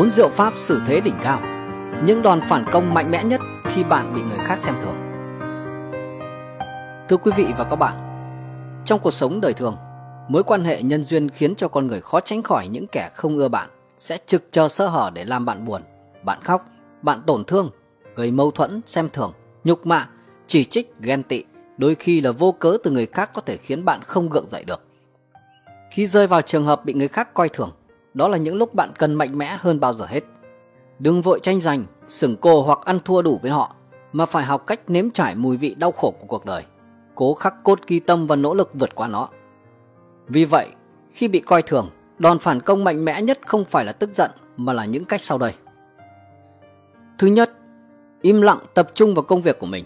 [0.00, 1.40] Bốn diệu pháp xử thế đỉnh cao
[2.04, 4.96] Những đòn phản công mạnh mẽ nhất khi bạn bị người khác xem thường.
[7.08, 7.94] Thưa quý vị và các bạn
[8.84, 9.76] Trong cuộc sống đời thường
[10.28, 13.36] Mối quan hệ nhân duyên khiến cho con người khó tránh khỏi những kẻ không
[13.36, 15.82] ưa bạn Sẽ trực chờ sơ hở để làm bạn buồn
[16.22, 16.66] Bạn khóc,
[17.02, 17.70] bạn tổn thương
[18.16, 19.32] Gây mâu thuẫn, xem thường,
[19.64, 20.08] nhục mạ,
[20.46, 21.44] chỉ trích, ghen tị
[21.76, 24.64] Đôi khi là vô cớ từ người khác có thể khiến bạn không gượng dậy
[24.64, 24.82] được.
[25.90, 27.72] Khi rơi vào trường hợp bị người khác coi thường
[28.16, 30.24] đó là những lúc bạn cần mạnh mẽ hơn bao giờ hết.
[30.98, 33.74] Đừng vội tranh giành, sừng cô hoặc ăn thua đủ với họ,
[34.12, 36.64] mà phải học cách nếm trải mùi vị đau khổ của cuộc đời,
[37.14, 39.28] cố khắc cốt ghi tâm và nỗ lực vượt qua nó.
[40.28, 40.68] Vì vậy,
[41.12, 44.30] khi bị coi thường, đòn phản công mạnh mẽ nhất không phải là tức giận
[44.56, 45.54] mà là những cách sau đây.
[47.18, 47.52] Thứ nhất,
[48.22, 49.84] im lặng tập trung vào công việc của mình.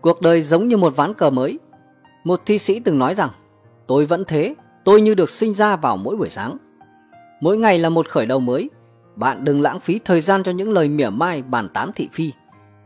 [0.00, 1.58] Cuộc đời giống như một ván cờ mới.
[2.24, 3.30] Một thi sĩ từng nói rằng,
[3.86, 6.56] tôi vẫn thế, tôi như được sinh ra vào mỗi buổi sáng.
[7.42, 8.70] Mỗi ngày là một khởi đầu mới.
[9.16, 12.32] Bạn đừng lãng phí thời gian cho những lời mỉa mai bàn tán thị phi.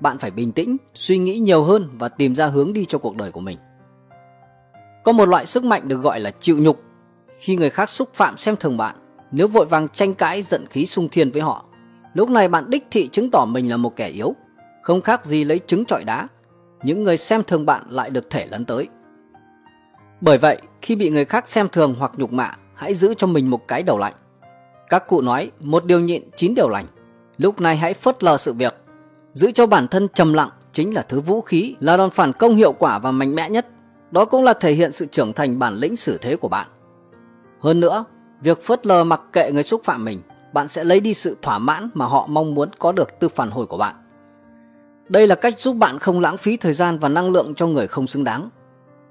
[0.00, 3.16] Bạn phải bình tĩnh, suy nghĩ nhiều hơn và tìm ra hướng đi cho cuộc
[3.16, 3.58] đời của mình.
[5.04, 6.82] Có một loại sức mạnh được gọi là chịu nhục.
[7.38, 8.96] Khi người khác xúc phạm xem thường bạn,
[9.30, 11.64] nếu vội vàng tranh cãi giận khí sung thiên với họ,
[12.14, 14.34] lúc này bạn đích thị chứng tỏ mình là một kẻ yếu,
[14.82, 16.28] không khác gì lấy trứng trọi đá.
[16.82, 18.88] Những người xem thường bạn lại được thể lấn tới.
[20.20, 23.50] Bởi vậy, khi bị người khác xem thường hoặc nhục mạ, hãy giữ cho mình
[23.50, 24.14] một cái đầu lạnh.
[24.88, 26.86] Các cụ nói một điều nhịn chín điều lành.
[27.36, 28.74] Lúc này hãy phớt lờ sự việc.
[29.32, 32.56] Giữ cho bản thân trầm lặng chính là thứ vũ khí, là đòn phản công
[32.56, 33.66] hiệu quả và mạnh mẽ nhất.
[34.10, 36.66] Đó cũng là thể hiện sự trưởng thành bản lĩnh xử thế của bạn.
[37.60, 38.04] Hơn nữa,
[38.40, 41.58] việc phớt lờ mặc kệ người xúc phạm mình, bạn sẽ lấy đi sự thỏa
[41.58, 43.94] mãn mà họ mong muốn có được từ phản hồi của bạn.
[45.08, 47.86] Đây là cách giúp bạn không lãng phí thời gian và năng lượng cho người
[47.86, 48.48] không xứng đáng.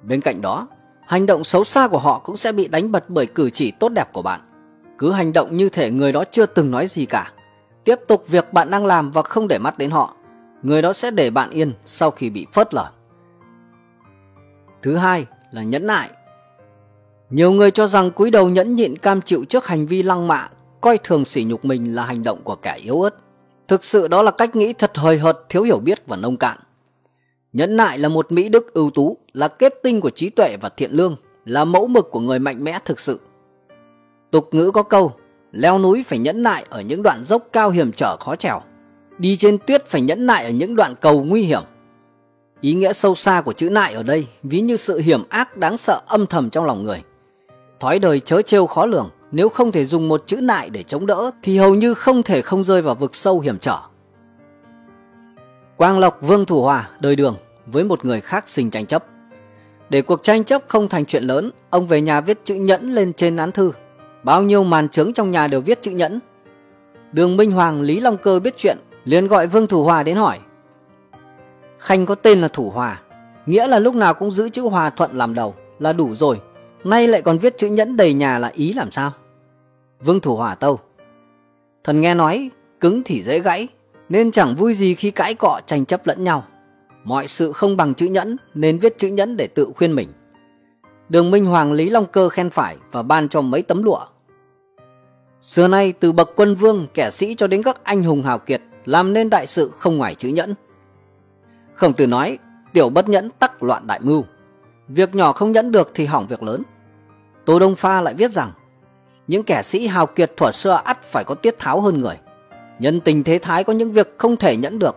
[0.03, 0.67] Bên cạnh đó,
[1.07, 3.89] hành động xấu xa của họ cũng sẽ bị đánh bật bởi cử chỉ tốt
[3.89, 4.41] đẹp của bạn
[4.97, 7.31] cứ hành động như thể người đó chưa từng nói gì cả.
[7.83, 10.15] Tiếp tục việc bạn đang làm và không để mắt đến họ,
[10.63, 12.89] người đó sẽ để bạn yên sau khi bị phớt lờ.
[14.81, 16.09] Thứ hai là nhẫn nại.
[17.29, 20.49] Nhiều người cho rằng cúi đầu nhẫn nhịn cam chịu trước hành vi lăng mạ,
[20.81, 23.15] coi thường sỉ nhục mình là hành động của kẻ yếu ớt.
[23.67, 26.57] Thực sự đó là cách nghĩ thật hời hợt, thiếu hiểu biết và nông cạn.
[27.53, 30.69] Nhẫn nại là một mỹ đức ưu tú, là kết tinh của trí tuệ và
[30.69, 31.15] thiện lương,
[31.45, 33.19] là mẫu mực của người mạnh mẽ thực sự.
[34.31, 35.13] Tục ngữ có câu,
[35.51, 38.61] leo núi phải nhẫn nại ở những đoạn dốc cao hiểm trở khó trèo.
[39.17, 41.61] Đi trên tuyết phải nhẫn nại ở những đoạn cầu nguy hiểm.
[42.61, 45.77] Ý nghĩa sâu xa của chữ nại ở đây ví như sự hiểm ác đáng
[45.77, 47.03] sợ âm thầm trong lòng người.
[47.79, 51.05] Thói đời chớ trêu khó lường, nếu không thể dùng một chữ nại để chống
[51.05, 53.77] đỡ thì hầu như không thể không rơi vào vực sâu hiểm trở.
[55.77, 59.05] Quang Lộc Vương Thủ Hòa đời đường với một người khác sinh tranh chấp.
[59.89, 63.13] Để cuộc tranh chấp không thành chuyện lớn, ông về nhà viết chữ nhẫn lên
[63.13, 63.71] trên án thư
[64.25, 66.19] Bao nhiêu màn trướng trong nhà đều viết chữ nhẫn.
[67.11, 70.39] Đường Minh Hoàng Lý Long Cơ biết chuyện, liền gọi Vương Thủ Hòa đến hỏi.
[71.77, 73.01] Khanh có tên là Thủ Hòa,
[73.45, 76.41] nghĩa là lúc nào cũng giữ chữ Hòa Thuận làm đầu là đủ rồi.
[76.83, 79.11] Nay lại còn viết chữ nhẫn đầy nhà là ý làm sao?
[79.99, 80.79] Vương Thủ Hòa tâu.
[81.83, 82.49] Thần nghe nói,
[82.79, 83.67] cứng thì dễ gãy,
[84.09, 86.43] nên chẳng vui gì khi cãi cọ tranh chấp lẫn nhau.
[87.03, 90.09] Mọi sự không bằng chữ nhẫn nên viết chữ nhẫn để tự khuyên mình.
[91.09, 94.05] Đường Minh Hoàng Lý Long Cơ khen phải và ban cho mấy tấm lụa
[95.45, 98.61] Xưa nay từ bậc quân vương, kẻ sĩ cho đến các anh hùng hào kiệt
[98.85, 100.53] làm nên đại sự không ngoài chữ nhẫn.
[101.73, 102.37] Khổng tử nói,
[102.73, 104.23] tiểu bất nhẫn tắc loạn đại mưu.
[104.87, 106.63] Việc nhỏ không nhẫn được thì hỏng việc lớn.
[107.45, 108.51] Tô Đông Pha lại viết rằng,
[109.27, 112.17] những kẻ sĩ hào kiệt thuở xưa ắt phải có tiết tháo hơn người.
[112.79, 114.95] Nhân tình thế thái có những việc không thể nhẫn được.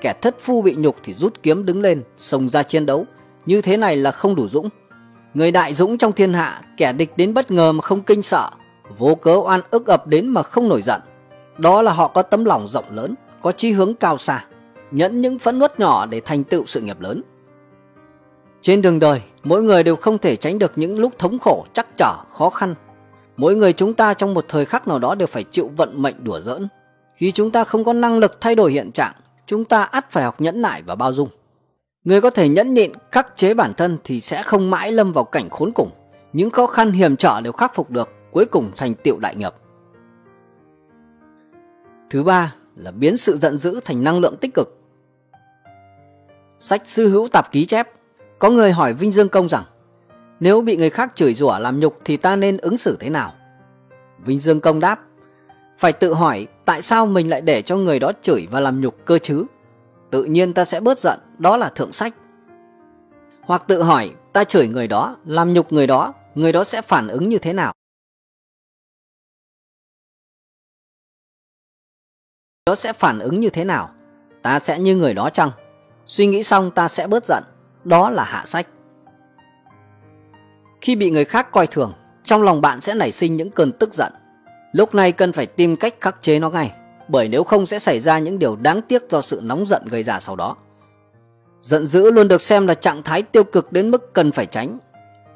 [0.00, 3.06] Kẻ thất phu bị nhục thì rút kiếm đứng lên, xông ra chiến đấu.
[3.46, 4.68] Như thế này là không đủ dũng.
[5.34, 8.50] Người đại dũng trong thiên hạ, kẻ địch đến bất ngờ mà không kinh sợ,
[8.98, 11.00] vô cớ oan ức ập đến mà không nổi giận.
[11.58, 14.44] Đó là họ có tấm lòng rộng lớn, có chí hướng cao xa,
[14.90, 17.22] nhẫn những phẫn nuốt nhỏ để thành tựu sự nghiệp lớn.
[18.60, 21.86] Trên đường đời, mỗi người đều không thể tránh được những lúc thống khổ, chắc
[21.96, 22.74] trở, khó khăn.
[23.36, 26.24] Mỗi người chúng ta trong một thời khắc nào đó đều phải chịu vận mệnh
[26.24, 26.68] đùa giỡn.
[27.14, 29.12] Khi chúng ta không có năng lực thay đổi hiện trạng,
[29.46, 31.28] chúng ta ắt phải học nhẫn nại và bao dung.
[32.04, 35.24] Người có thể nhẫn nhịn, khắc chế bản thân thì sẽ không mãi lâm vào
[35.24, 35.90] cảnh khốn cùng.
[36.32, 39.52] Những khó khăn hiểm trở đều khắc phục được, cuối cùng thành tựu đại nghiệp.
[42.10, 44.78] Thứ ba là biến sự giận dữ thành năng lượng tích cực.
[46.58, 47.88] Sách sư hữu tạp ký chép,
[48.38, 49.64] có người hỏi Vinh Dương Công rằng
[50.40, 53.32] nếu bị người khác chửi rủa làm nhục thì ta nên ứng xử thế nào?
[54.18, 55.00] Vinh Dương Công đáp,
[55.78, 59.04] phải tự hỏi tại sao mình lại để cho người đó chửi và làm nhục
[59.04, 59.44] cơ chứ?
[60.10, 62.14] Tự nhiên ta sẽ bớt giận, đó là thượng sách.
[63.40, 67.08] Hoặc tự hỏi ta chửi người đó, làm nhục người đó, người đó sẽ phản
[67.08, 67.72] ứng như thế nào?
[72.66, 73.90] Nó sẽ phản ứng như thế nào?
[74.42, 75.50] Ta sẽ như người đó chăng?
[76.06, 77.44] Suy nghĩ xong ta sẽ bớt giận.
[77.84, 78.66] Đó là hạ sách.
[80.80, 81.92] Khi bị người khác coi thường,
[82.22, 84.12] trong lòng bạn sẽ nảy sinh những cơn tức giận.
[84.72, 86.72] Lúc này cần phải tìm cách khắc chế nó ngay,
[87.08, 90.02] bởi nếu không sẽ xảy ra những điều đáng tiếc do sự nóng giận gây
[90.02, 90.56] ra sau đó.
[91.60, 94.78] Giận dữ luôn được xem là trạng thái tiêu cực đến mức cần phải tránh.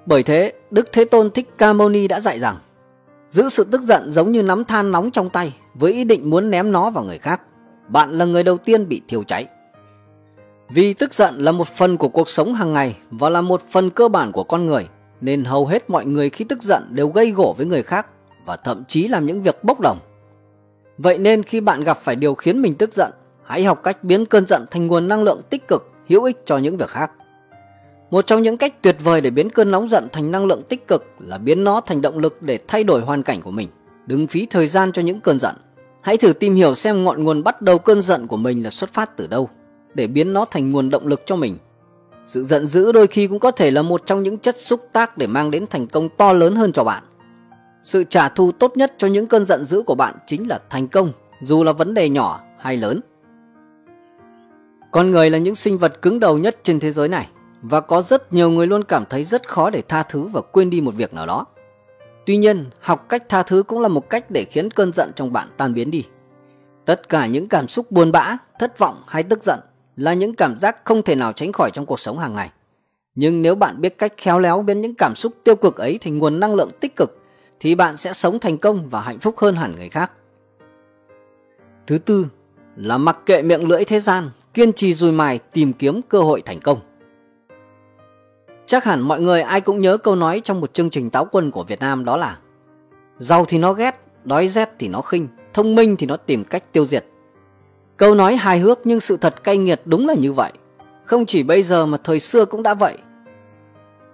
[0.06, 2.56] Bởi thế, Đức Thế Tôn Thích Ca Mâu Ni đã dạy rằng
[3.28, 6.50] Giữ sự tức giận giống như nắm than nóng trong tay với ý định muốn
[6.50, 7.40] ném nó vào người khác.
[7.88, 9.46] Bạn là người đầu tiên bị thiêu cháy.
[10.68, 13.90] Vì tức giận là một phần của cuộc sống hàng ngày và là một phần
[13.90, 14.88] cơ bản của con người,
[15.20, 18.06] nên hầu hết mọi người khi tức giận đều gây gổ với người khác
[18.46, 19.98] và thậm chí làm những việc bốc đồng.
[20.98, 23.12] Vậy nên khi bạn gặp phải điều khiến mình tức giận,
[23.44, 26.58] hãy học cách biến cơn giận thành nguồn năng lượng tích cực, hữu ích cho
[26.58, 27.10] những việc khác.
[28.10, 30.88] Một trong những cách tuyệt vời để biến cơn nóng giận thành năng lượng tích
[30.88, 33.68] cực là biến nó thành động lực để thay đổi hoàn cảnh của mình.
[34.06, 35.56] Đừng phí thời gian cho những cơn giận.
[36.00, 38.92] Hãy thử tìm hiểu xem ngọn nguồn bắt đầu cơn giận của mình là xuất
[38.92, 39.48] phát từ đâu,
[39.94, 41.58] để biến nó thành nguồn động lực cho mình.
[42.26, 45.18] Sự giận dữ đôi khi cũng có thể là một trong những chất xúc tác
[45.18, 47.02] để mang đến thành công to lớn hơn cho bạn.
[47.82, 50.88] Sự trả thù tốt nhất cho những cơn giận dữ của bạn chính là thành
[50.88, 53.00] công, dù là vấn đề nhỏ hay lớn.
[54.90, 57.28] Con người là những sinh vật cứng đầu nhất trên thế giới này
[57.62, 60.70] và có rất nhiều người luôn cảm thấy rất khó để tha thứ và quên
[60.70, 61.46] đi một việc nào đó.
[62.30, 65.32] Tuy nhiên, học cách tha thứ cũng là một cách để khiến cơn giận trong
[65.32, 66.04] bạn tan biến đi.
[66.84, 69.60] Tất cả những cảm xúc buồn bã, thất vọng hay tức giận
[69.96, 72.50] là những cảm giác không thể nào tránh khỏi trong cuộc sống hàng ngày.
[73.14, 76.18] Nhưng nếu bạn biết cách khéo léo biến những cảm xúc tiêu cực ấy thành
[76.18, 77.18] nguồn năng lượng tích cực
[77.60, 80.12] thì bạn sẽ sống thành công và hạnh phúc hơn hẳn người khác.
[81.86, 82.26] Thứ tư
[82.76, 86.42] là mặc kệ miệng lưỡi thế gian, kiên trì dùi mài tìm kiếm cơ hội
[86.42, 86.89] thành công.
[88.70, 91.50] Chắc hẳn mọi người ai cũng nhớ câu nói trong một chương trình táo quân
[91.50, 92.36] của Việt Nam đó là
[93.18, 96.72] Giàu thì nó ghét, đói rét thì nó khinh, thông minh thì nó tìm cách
[96.72, 97.04] tiêu diệt.
[97.96, 100.52] Câu nói hài hước nhưng sự thật cay nghiệt đúng là như vậy.
[101.04, 102.98] Không chỉ bây giờ mà thời xưa cũng đã vậy.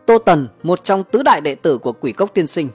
[0.06, 2.68] Tô Tần, một trong tứ đại đệ tử của quỷ cốc tiên sinh,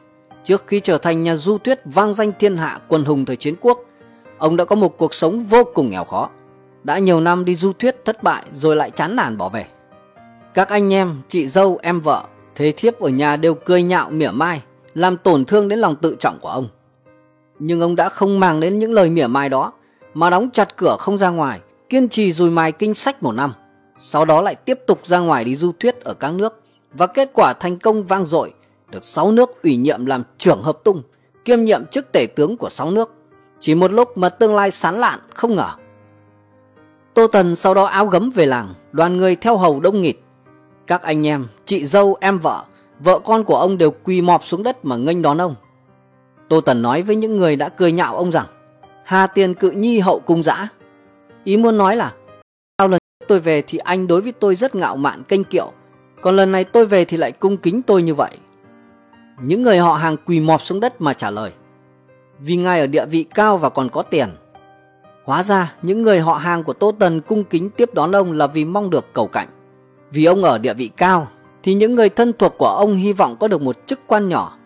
[0.43, 3.55] trước khi trở thành nhà du tuyết vang danh thiên hạ quần hùng thời chiến
[3.61, 3.79] quốc,
[4.37, 6.29] ông đã có một cuộc sống vô cùng nghèo khó.
[6.83, 9.65] Đã nhiều năm đi du thuyết thất bại rồi lại chán nản bỏ về.
[10.53, 12.23] Các anh em, chị dâu, em vợ,
[12.55, 14.61] thế thiếp ở nhà đều cười nhạo mỉa mai,
[14.93, 16.67] làm tổn thương đến lòng tự trọng của ông.
[17.59, 19.73] Nhưng ông đã không màng đến những lời mỉa mai đó,
[20.13, 21.59] mà đóng chặt cửa không ra ngoài,
[21.89, 23.53] kiên trì dùi mài kinh sách một năm.
[23.99, 26.63] Sau đó lại tiếp tục ra ngoài đi du thuyết ở các nước,
[26.93, 28.53] và kết quả thành công vang dội,
[28.89, 31.01] được 6 nước ủy nhiệm làm trưởng hợp tung,
[31.45, 33.13] kiêm nhiệm chức tể tướng của 6 nước.
[33.59, 35.69] Chỉ một lúc mà tương lai sán lạn, không ngờ.
[37.13, 40.17] Tô Tần sau đó áo gấm về làng, đoàn người theo hầu đông nghịt,
[40.91, 42.63] các anh em, chị dâu, em vợ,
[42.99, 45.55] vợ con của ông đều quỳ mọp xuống đất mà nghênh đón ông.
[46.49, 48.45] Tô Tần nói với những người đã cười nhạo ông rằng
[49.03, 50.67] Hà tiền cự nhi hậu cung dã.
[51.43, 52.13] Ý muốn nói là
[52.77, 55.71] Sau lần tôi về thì anh đối với tôi rất ngạo mạn kênh kiệu
[56.21, 58.31] Còn lần này tôi về thì lại cung kính tôi như vậy
[59.41, 61.51] Những người họ hàng quỳ mọp xuống đất mà trả lời
[62.39, 64.29] Vì ngài ở địa vị cao và còn có tiền
[65.25, 68.47] Hóa ra những người họ hàng của Tô Tần cung kính tiếp đón ông là
[68.47, 69.47] vì mong được cầu cạnh
[70.11, 71.27] vì ông ở địa vị cao,
[71.63, 74.57] thì những người thân thuộc của ông hy vọng có được một chức quan nhỏ.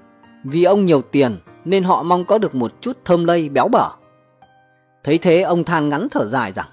[0.44, 3.90] Vì ông nhiều tiền, nên họ mong có được một chút thơm lây béo bở.
[5.04, 6.68] Thấy thế, ông than ngắn thở dài rằng,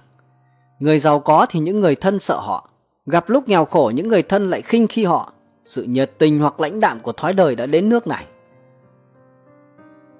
[0.83, 2.69] Người giàu có thì những người thân sợ họ
[3.07, 5.33] Gặp lúc nghèo khổ, những người thân lại khinh khi họ
[5.65, 8.27] Sự nhiệt tình hoặc lãnh đạm của thói đời đã đến nước này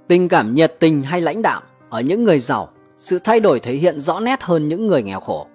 [0.09, 2.69] Tình cảm nhiệt tình hay lãnh đạm Ở những người giàu,
[2.99, 5.47] Sự thay đổi thể hiện rõ nét hơn những người nghèo khổ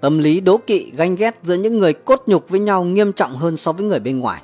[0.00, 3.36] Tâm lý đố kỵ ganh ghét giữa những người cốt nhục với nhau nghiêm trọng
[3.36, 4.42] hơn so với người bên ngoài.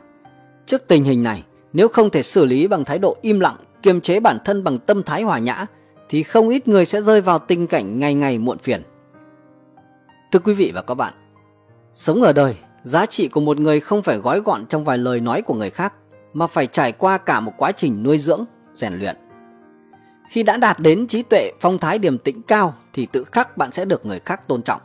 [0.67, 4.01] Trước tình hình này, nếu không thể xử lý bằng thái độ im lặng, kiềm
[4.01, 5.67] chế bản thân bằng tâm thái hòa nhã,
[6.09, 8.83] thì không ít người sẽ rơi vào tình cảnh ngày ngày muộn phiền.
[10.33, 11.13] Thưa quý vị và các bạn,
[11.95, 15.21] sống ở đời, giá trị của một người không phải gói gọn trong vài lời
[15.21, 15.95] nói của người khác,
[16.33, 18.45] mà phải trải qua cả một quá trình nuôi dưỡng,
[18.75, 19.17] rèn luyện.
[20.29, 23.73] Khi đã đạt đến trí tuệ phong thái điềm tĩnh cao thì tự khắc bạn
[23.73, 24.81] sẽ được người khác tôn trọng